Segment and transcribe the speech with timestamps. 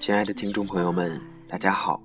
[0.00, 2.02] 亲爱的听众朋友们，大家好，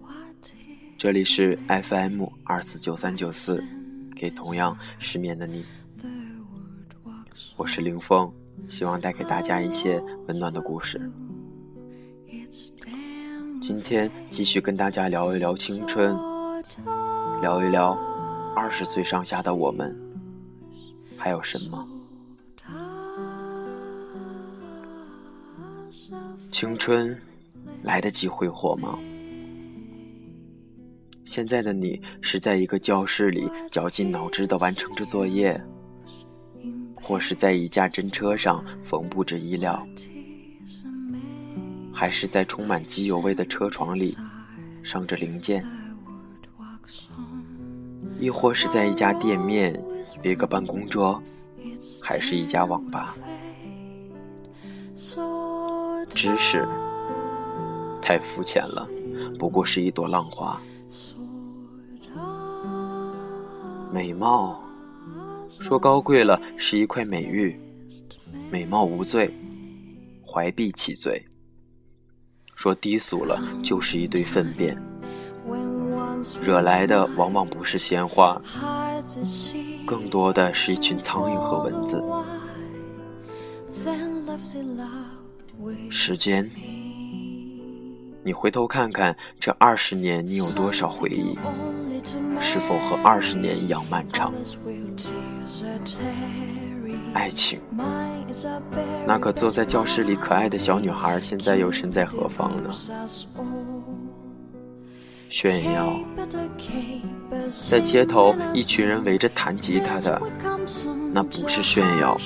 [0.95, 3.63] 这里是 FM 二四九三九四，
[4.15, 5.65] 给同样失眠的你，
[7.57, 8.31] 我是凌峰，
[8.67, 11.01] 希望带给大家一些温暖的故事。
[13.59, 16.15] 今天继续跟大家聊一聊青春，
[17.41, 17.97] 聊一聊
[18.55, 19.99] 二十岁上下的我们，
[21.17, 21.87] 还有什么？
[26.51, 27.19] 青春
[27.83, 28.97] 来得及挥霍吗？
[31.23, 35.61] 现在的你是在一个教室里绞尽脑汁地完成着作业，
[36.95, 39.87] 或是在一架真车上缝补着衣料，
[41.93, 44.17] 还是在充满机油味的车床里
[44.83, 45.65] 上着零件，
[48.19, 49.81] 亦或是在一家店面、
[50.23, 51.21] 一个办公桌，
[52.01, 53.15] 还是一家网吧？
[56.09, 56.67] 知识
[58.01, 58.87] 太肤浅了，
[59.37, 60.59] 不过是一朵浪花。
[63.91, 64.61] 美貌
[65.49, 67.59] 说高贵了是一块美玉，
[68.49, 69.33] 美貌无罪，
[70.25, 71.25] 怀璧其罪。
[72.55, 74.81] 说低俗了就是一堆粪便，
[76.41, 78.41] 惹来的往往不是鲜花，
[79.85, 82.03] 更多的是一群苍蝇和蚊子。
[85.89, 86.49] 时间，
[88.23, 91.37] 你回头看看这二十年，你有多少回忆？
[92.39, 94.33] 是否和二十年一样漫长？
[97.13, 97.59] 爱情，
[99.05, 102.73] 那个坐在教室里可爱的小女孩，现在又身在何方呢？
[105.29, 105.99] 炫耀，
[107.69, 110.21] 在街头，一群人围着弹吉他的，
[111.13, 112.17] 那不是炫耀，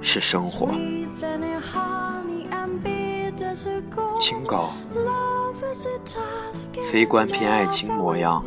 [0.00, 0.68] 是生活。
[4.18, 4.72] 清高，
[6.90, 8.44] 非官偏爱清模样，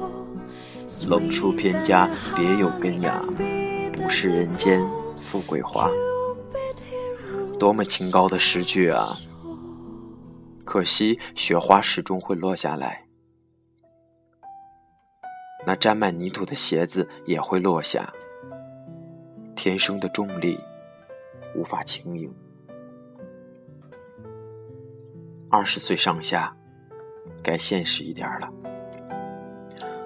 [1.07, 3.23] 冷处偏家别有根芽，
[3.93, 4.85] 不是人间
[5.17, 5.89] 富贵花。
[7.57, 9.17] 多么清高的诗句啊！
[10.65, 13.05] 可惜雪花始终会落下来，
[15.65, 18.11] 那沾满泥土的鞋子也会落下。
[19.55, 20.59] 天生的重力
[21.55, 22.35] 无法轻盈。
[25.57, 26.53] 二十岁上下，
[27.41, 28.53] 该现实一点了。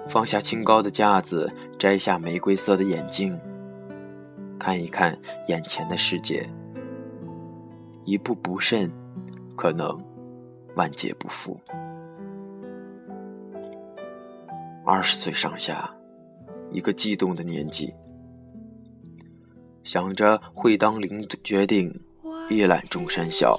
[0.08, 3.36] 放下清高的架子，摘下玫瑰色的眼镜，
[4.60, 5.18] 看一看
[5.48, 6.48] 眼前的世界。
[8.04, 8.88] 一步不慎，
[9.56, 10.00] 可能
[10.76, 11.60] 万劫不复。
[14.86, 15.92] 二十岁上下，
[16.70, 17.92] 一个悸动的年纪，
[19.82, 21.92] 想着会当凌绝顶，
[22.48, 23.58] 一览众山小。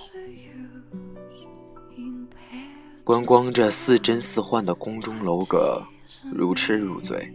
[3.03, 5.81] 观光着似真似幻的宫中楼阁，
[6.31, 7.34] 如痴如醉。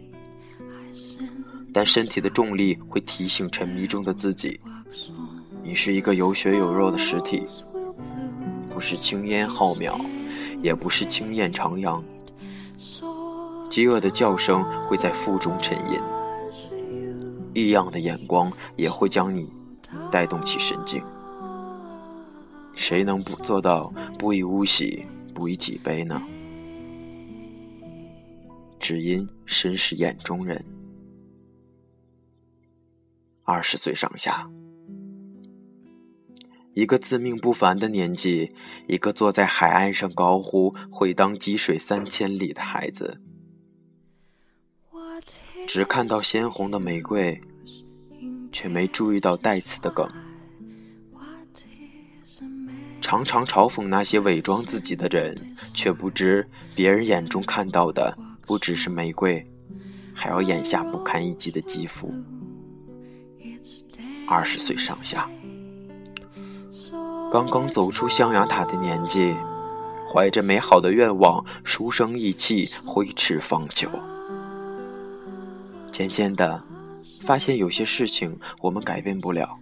[1.73, 4.59] 但身体的重力会提醒沉迷中的自己：
[5.61, 7.43] 你是一个有血有肉的实体，
[8.69, 9.99] 不是青烟浩渺，
[10.61, 12.01] 也不是惊艳徜徉。
[13.69, 15.99] 饥饿的叫声会在腹中沉吟，
[17.53, 19.51] 异样的眼光也会将你
[20.09, 21.03] 带动起神经。
[22.73, 25.05] 谁能不做到不以物喜？
[25.37, 26.19] 不以己悲呢？
[28.79, 30.65] 只因身是眼中人。
[33.43, 34.49] 二十岁上下，
[36.73, 38.51] 一个自命不凡的年纪，
[38.87, 43.21] 一个坐在海岸上高呼“会当积水三千里”的孩子，
[45.67, 47.39] 只看到鲜红的玫瑰，
[48.51, 50.09] 却没注意到带刺的梗。
[53.07, 55.33] 常常嘲讽那些伪装自己的人，
[55.73, 56.45] 却不知
[56.75, 59.49] 别人眼中看到的不只是玫瑰，
[60.13, 62.13] 还有眼下不堪一击的肌肤。
[64.27, 65.29] 二十岁上下，
[67.31, 69.33] 刚刚走出象牙塔的年纪，
[70.13, 73.87] 怀着美好的愿望，书生意气，挥斥方遒。
[75.93, 76.61] 渐渐的，
[77.21, 79.57] 发现有些事情我们改变不了。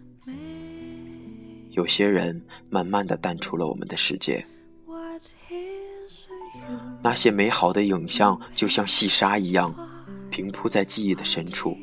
[1.76, 4.46] 有些人慢慢的淡出了我们的世界，
[7.04, 9.76] 那些美好的影像就像细沙一样
[10.30, 11.78] 平铺在记忆的深处。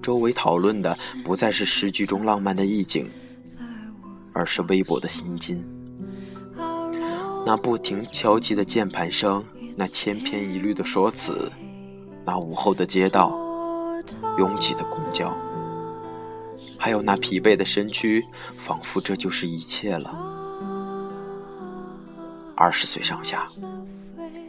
[0.00, 3.10] 周围讨论的不再是诗句中浪漫的意境，
[4.32, 5.64] 而是微薄的心金。
[7.44, 9.44] 那不停敲击的键盘声，
[9.74, 11.50] 那千篇一律的说辞，
[12.24, 13.36] 那午后的街道，
[14.38, 15.36] 拥挤的公交。
[16.82, 18.26] 还有那疲惫的身躯，
[18.56, 20.10] 仿佛这就是一切了。
[22.56, 23.46] 二十岁上下，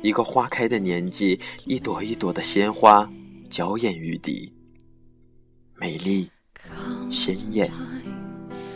[0.02, 3.08] 一个花开的年纪，一朵一朵的鲜花
[3.52, 4.52] 娇艳欲滴，
[5.76, 6.28] 美丽、
[7.12, 7.72] 鲜艳、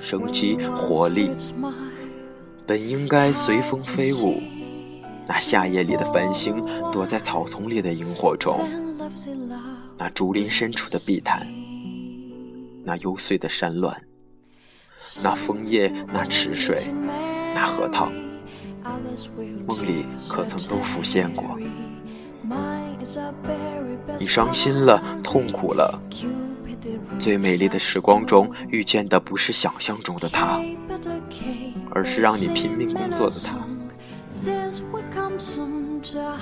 [0.02, 1.32] 生机、活力，
[2.68, 4.40] 本应该随风飞舞。
[5.28, 8.70] 那夏夜里的繁星，躲在草丛里的萤火虫，
[9.98, 11.52] 那竹林深处的碧潭，
[12.88, 13.94] 那幽邃的山峦，
[15.22, 16.88] 那枫叶，那池水，
[17.54, 18.14] 那荷塘，
[19.66, 21.60] 梦里可曾都浮现过？
[24.18, 26.02] 你伤心了，痛苦了，
[27.20, 30.58] 最美丽的时光中遇见的不是想象中的他，
[31.92, 33.58] 而是让你拼命工作的他。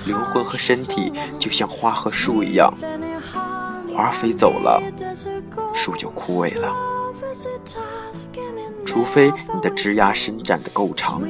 [0.06, 2.72] 灵魂和身体就像花和树一样，
[3.96, 4.82] 花飞走了，
[5.74, 6.70] 树就枯萎了。
[8.84, 11.22] 除非你的枝桠伸展的够长。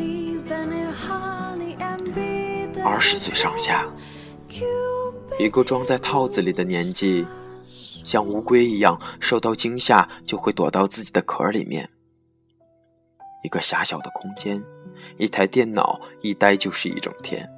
[2.84, 3.86] 二十岁上下，
[5.38, 7.24] 一个装在套子里的年纪，
[8.02, 11.88] 像乌龟一样，受到惊吓就会躲到自己的壳里面。
[13.44, 14.60] 一个狭小的空间，
[15.18, 17.48] 一台电脑，一待就是一整天。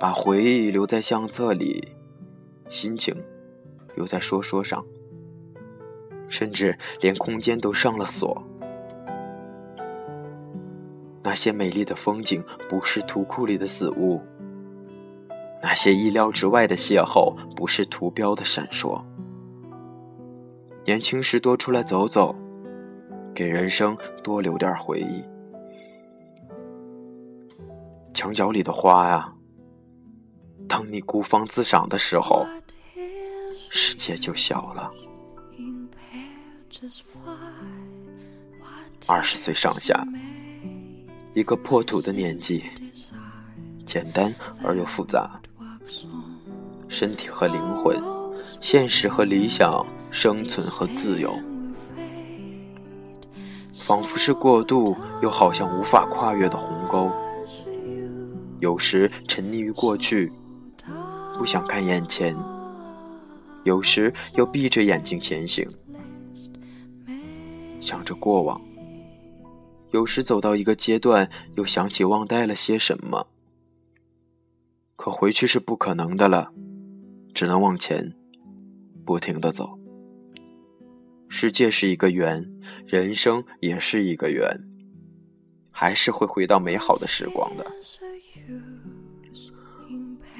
[0.00, 1.92] 把回忆留在相册里，
[2.68, 3.14] 心情
[3.96, 4.84] 留在说说上，
[6.28, 8.40] 甚至连空间都上了锁。
[11.24, 14.22] 那些美丽的风景不是图库里的死物，
[15.60, 19.02] 那些意料之外的邂逅不是图标的闪烁。
[20.84, 22.36] 年轻时多出来走走。
[23.34, 25.22] 给人生多留点回忆。
[28.14, 29.30] 墙角里的花呀，
[30.66, 32.46] 当你孤芳自赏的时候，
[33.70, 34.90] 世界就小了。
[39.06, 40.04] 二十岁上下，
[41.34, 42.64] 一个破土的年纪，
[43.84, 45.40] 简单而又复杂，
[46.88, 48.02] 身体和灵魂，
[48.60, 51.38] 现实和理想，生存和自由。
[53.72, 57.10] 仿佛是过渡，又好像无法跨越的鸿沟。
[58.58, 60.32] 有时沉溺于过去，
[61.38, 62.34] 不想看眼前；
[63.66, 65.68] 有时又闭着眼睛前行，
[67.80, 68.60] 想着过往。
[69.90, 73.26] 有时走到一个阶段，又想起忘带了些什么。
[74.94, 76.52] 可回去是不可能的了，
[77.34, 78.14] 只能往前，
[79.04, 79.76] 不停的走。
[81.28, 82.48] 世界是一个圆，
[82.86, 84.60] 人生也是一个圆，
[85.72, 87.66] 还是会回到美好的时光的。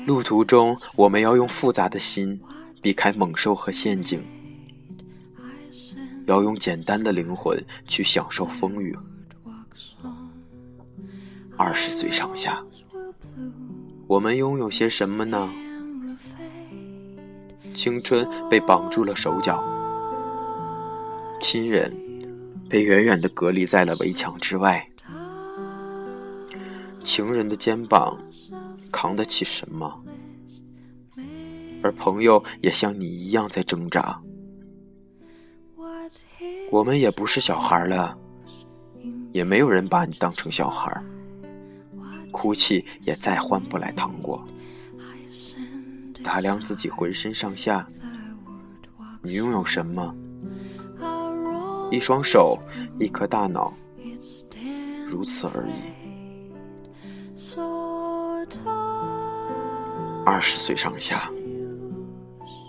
[0.07, 2.41] 路途中，我们要用复杂的心
[2.87, 4.25] 避开猛兽和陷阱，
[6.27, 8.97] 要用简单的灵魂去享受风雨。
[11.57, 12.63] 二十岁上下，
[14.07, 15.51] 我们拥有些什么呢？
[17.75, 19.65] 青春被绑住了手脚。
[21.41, 21.93] 亲人
[22.69, 24.89] 被远远的隔离在了围墙之外，
[27.03, 28.17] 情人的肩膀
[28.93, 30.05] 扛得起什么？
[31.87, 34.21] 而朋友也像你一样在挣扎。
[36.73, 38.19] 我们也不是小孩了，
[39.33, 40.93] 也没有人把你当成小孩，
[42.33, 44.45] 哭泣也再换不来糖果。
[46.25, 47.89] 打量自己浑身上下，
[49.23, 50.13] 你拥有什么？
[51.93, 52.59] 一双手，
[52.99, 53.73] 一颗大脑，
[55.07, 55.95] 如此而已。
[60.25, 61.31] 二十岁上下，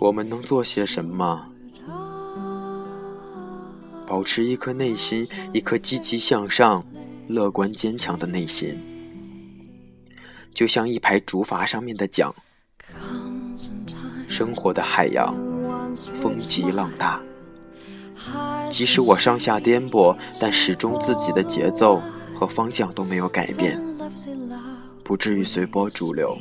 [0.00, 1.44] 我们能做些什么？
[4.06, 6.84] 保持一颗内心，一颗积极向上、
[7.26, 8.78] 乐观坚强的内心，
[10.54, 12.32] 就像一排竹筏上面的桨。
[14.28, 15.34] 生活的海洋，
[15.94, 17.20] 风急浪大。
[18.70, 22.00] 即使我上下颠簸，但始终自己的节奏
[22.34, 23.82] 和方向都没有改变，
[25.02, 26.38] 不至于随波逐流，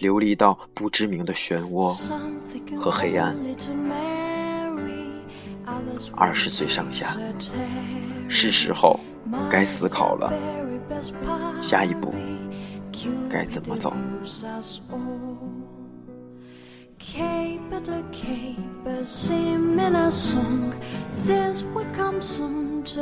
[0.00, 1.94] 流离到不知名的漩涡
[2.74, 3.36] 和黑暗。
[6.16, 7.14] 二十岁上下，
[8.26, 8.98] 是时候
[9.50, 10.32] 该思考了，
[11.60, 12.14] 下一步
[13.28, 13.92] 该怎么走？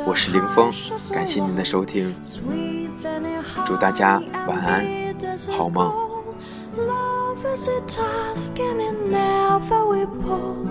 [0.05, 0.69] 我是林峰，
[1.13, 2.13] 感谢您的收听，
[3.65, 4.85] 祝大家晚安，
[5.57, 6.08] 好梦。
[6.87, 10.67] Love is a task and it never will pull.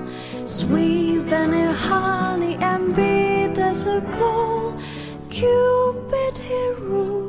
[0.47, 4.77] Sweet than a honey and beat as a goal.
[5.31, 7.28] Cupid he rules.